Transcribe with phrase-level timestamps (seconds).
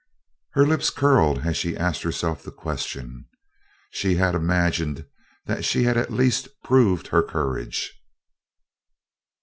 [0.53, 3.27] Her lip curled as she asked herself the question.
[3.91, 5.05] She had imagined
[5.45, 8.01] that she had at least proved her courage.